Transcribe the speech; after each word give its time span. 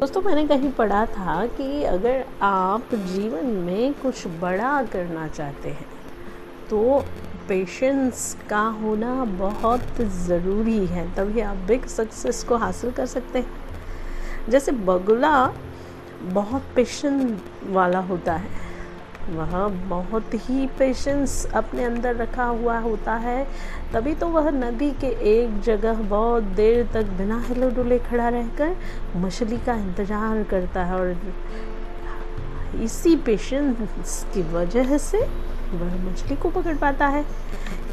दोस्तों, 0.00 0.20
मैंने 0.22 0.46
कहीं 0.46 0.70
पढ़ा 0.72 1.04
था 1.06 1.46
कि 1.46 1.82
अगर 1.84 2.24
आप 2.42 2.94
जीवन 2.94 3.46
में 3.64 3.92
कुछ 3.94 4.26
बड़ा 4.40 4.82
करना 4.82 5.26
चाहते 5.28 5.68
हैं 5.68 5.86
तो 6.70 7.00
पेशेंस 7.48 8.36
का 8.50 8.60
होना 8.78 9.12
बहुत 9.38 10.00
ज़रूरी 10.18 10.86
है। 10.86 11.04
तभी 11.14 11.40
आप 11.40 11.56
बिग 11.68 11.84
सक्सेस 11.86 12.42
को 12.44 12.56
हासिल 12.56 12.90
कर 12.90 13.06
सकते 13.06 13.38
हैं। 13.38 14.50
जैसे 14.50 14.72
बगुला 14.72 15.34
बहुत 16.22 16.72
पेशेंस 16.76 17.40
वाला 17.66 18.00
होता 18.00 18.34
है। 18.34 18.69
वह 19.30 19.66
बहुत 19.88 20.34
ही 20.36 20.66
पेशेंस 20.78 21.44
अपने 21.54 21.84
अंदर 21.84 22.16
रखा 22.16 22.44
हुआ 22.44 22.78
होता 22.78 23.14
है। 23.18 23.46
तभी 23.92 24.14
तो 24.14 24.28
वह 24.28 24.50
नदी 24.50 24.90
के 25.00 25.06
एक 25.32 25.60
जगह 25.62 26.02
बहुत 26.08 26.42
देर 26.56 26.86
तक 26.94 27.12
बिना 27.18 27.40
हिले 27.40 27.70
डुले 27.70 27.98
खड़ा 28.00 28.28
रहकर 28.28 28.76
मछली 29.16 29.58
का 29.58 29.74
इंतज़ार 29.76 30.42
करता 30.50 30.84
है 30.84 30.94
और 30.94 31.16
इसी 32.82 33.14
पेशेंस 33.16 34.24
की 34.34 34.42
वजह 34.52 34.96
से 34.98 35.20
वह 35.72 35.94
मछली 36.04 36.36
को 36.36 36.50
पकड़ 36.50 36.76
पाता 36.76 37.06
है। 37.06 37.24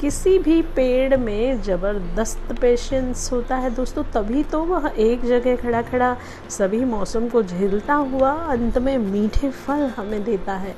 किसी 0.02 0.38
भी 0.40 0.62
पेड़ 0.76 1.18
में 1.18 1.62
ज़बरदस्त 1.64 2.52
पेशेंस 2.62 3.30
होता 3.32 3.56
है 3.56 3.70
दोस्तों, 3.76 4.04
तभी 4.14 4.44
तो 4.44 4.64
वह 4.66 4.92
एक 4.98 5.26
जगह 5.26 5.56
खड़ा 5.56 5.82
खड़ा 5.82 6.16
सभी 6.50 6.84
मौसम 6.86 7.28
को 7.30 7.44
झेलता 7.44 7.94
हुआ 7.94 8.32
अंत 8.52 8.78
में 8.78 8.98
मीठे 8.98 9.50
फल 9.50 9.86
हमें 9.98 10.24
देता 10.24 10.56
है। 10.56 10.76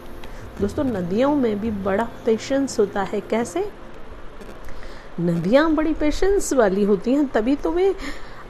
दोस्तों, 0.62 0.84
नदियों 0.84 1.36
में 1.36 1.60
भी 1.60 1.72
बड़ा 1.84 2.08
पेशेंस 2.26 2.80
होता 2.80 3.02
है। 3.04 3.20
कैसे? 3.22 3.68
नदियाँ 5.20 5.70
बड़ी 5.76 5.94
पेशेंस 5.94 6.52
वाली 6.54 6.84
होती 6.84 7.14
हैं, 7.14 7.28
तभी 7.28 7.56
तो 7.56 7.72
वे 7.72 7.94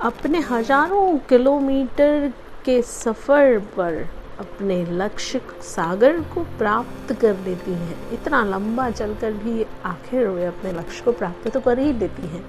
अपने 0.02 0.39
हज़ारों 0.41 1.17
किलोमीटर 1.30 2.31
के 2.66 2.81
सफ़र 2.81 3.59
पर 3.77 4.08
अपने 4.39 4.83
लक्ष्य 4.92 5.42
सागर 5.61 6.20
को 6.33 6.44
प्राप्त 6.58 7.14
कर 7.14 7.38
लेती 7.38 7.72
हैं। 7.72 8.11
इतना 8.14 8.44
लंबा 8.44 8.89
चलकर 8.92 9.31
भी 9.33 9.66
आखिर 9.86 10.27
वे 10.27 10.45
अपने 10.45 10.72
लक्ष्य 10.72 11.03
को 11.05 11.11
प्राप्त 11.11 11.47
तो 11.47 11.59
कर 11.59 11.80
ही 11.80 11.92
लेती 11.94 12.27
हैं। 12.27 12.44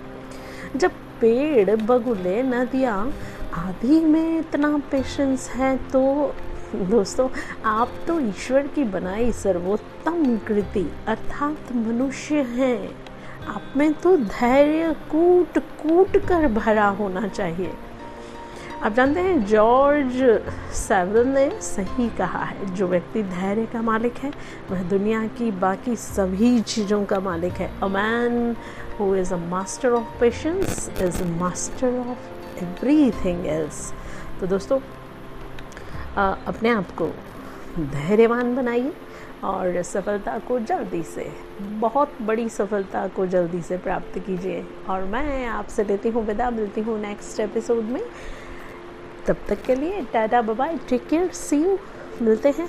जब 0.77 0.91
पेड़ 1.21 1.77
बगुले, 1.77 2.43
नदियाँ 2.43 3.12
आदि 3.56 4.01
में 4.01 4.39
इतना 4.39 4.77
पेशेंस 4.91 5.48
है 5.48 5.77
तो 5.89 6.03
दोस्तों, 6.75 7.29
आप 7.65 7.93
तो 8.07 8.19
ईश्वर 8.21 8.67
की 8.67 8.85
बनाई 8.85 9.33
सर्वोत्तम 9.33 10.37
कृति 10.39 10.91
अर्थात 11.09 11.73
मनुष्य 11.73 12.43
हैं। 12.43 12.91
आप 13.47 13.73
में 13.77 13.93
तो 13.93 14.17
धैर्य 14.17 14.95
कूट 15.11 15.59
कूट 15.59 16.17
कर 16.17 16.47
भरा 16.49 16.87
होना 16.89 17.27
चाहिए। 17.29 17.73
आप 18.83 18.93
जानते 18.93 19.21
हैं, 19.21 19.45
जॉर्ज 19.47 20.15
सेवरन 20.75 21.29
ने 21.29 21.49
सही 21.61 22.09
कहा 22.09 22.45
है, 22.45 22.75
जो 22.75 22.87
व्यक्ति 22.87 23.23
धैर्य 23.23 23.67
का 23.67 23.83
मालिक 23.83 24.17
है, 24.17 24.33
वह 24.71 24.83
दुनिया 24.83 25.27
की 25.27 25.51
बाकी 25.51 25.97
सभी 25.97 26.61
चीज़ों 26.61 27.05
का 27.05 27.21
मालिक 27.21 27.53
है। 27.53 27.71
A 27.83 27.89
man 27.89 28.57
who 29.01 29.15
is 29.17 29.34
a 29.34 29.37
master 29.37 29.91
of 29.91 30.19
patience 30.21 30.91
is 31.03 31.23
a 31.23 31.27
master 31.27 31.99
of 31.99 32.62
everything 32.65 33.47
else 33.47 33.93
तो 34.41 34.47
दोस्तों 34.47 34.81
अपने 36.16 36.69
आप 36.69 36.91
को 36.98 37.06
धैर्यवान 37.78 38.55
बनाइए 38.56 38.92
और 39.44 39.83
सफलता 39.83 40.39
को 40.39 40.58
जल्दी 40.61 41.03
से, 41.03 41.27
बहुत 41.61 42.20
बड़ी 42.22 42.48
सफलता 42.48 43.06
को 43.08 43.27
जल्दी 43.27 43.62
से 43.62 43.77
प्राप्त 43.78 44.19
कीजिए। 44.19 44.64
और 44.88 45.05
मैं 45.05 45.47
आपसे 45.47 45.84
लेती 45.84 46.08
हूँ 46.08 46.25
विदा, 46.27 46.50
मिलती 46.50 46.81
हूँ 46.81 46.98
नेक्स्ट 47.00 47.41
एपिसोड 47.41 47.84
में। 47.84 48.03
तब 49.27 49.36
तक 49.48 49.62
के 49.62 49.75
लिए 49.75 50.00
Tata 50.12 50.42
bye 50.42 50.78
take 50.88 51.06
care 51.08 51.28
see 51.28 51.62
you 51.62 51.78
मिलते 52.22 52.50
हैं। 52.50 52.69